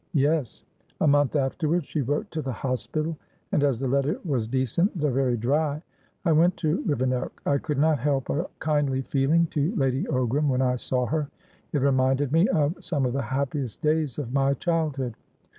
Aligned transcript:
"Yes. 0.15 0.63
A 0.99 1.05
month 1.07 1.35
afterwards, 1.35 1.85
she 1.85 2.01
wrote 2.01 2.31
to 2.31 2.41
the 2.41 2.51
hospital, 2.51 3.15
and, 3.51 3.61
as 3.63 3.77
the 3.79 3.87
letter 3.87 4.19
was 4.25 4.47
decent, 4.47 4.99
though 4.99 5.11
very 5.11 5.37
dry, 5.37 5.79
I 6.25 6.31
went 6.31 6.57
to 6.57 6.81
Rivenoak. 6.87 7.39
I 7.45 7.59
could 7.59 7.77
not 7.77 7.99
help 7.99 8.27
a 8.31 8.47
kindly 8.57 9.03
feeling 9.03 9.45
to 9.51 9.75
Lady 9.75 10.05
Ogram, 10.05 10.47
when 10.47 10.63
I 10.63 10.77
saw 10.77 11.05
her; 11.05 11.29
it 11.71 11.81
reminded 11.81 12.31
me 12.31 12.47
of 12.47 12.83
some 12.83 13.05
of 13.05 13.13
the 13.13 13.21
happiest 13.21 13.83
days 13.83 14.17
of 14.17 14.33
my 14.33 14.55
childhood. 14.55 15.13